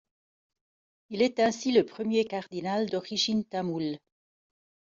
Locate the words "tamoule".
3.45-3.99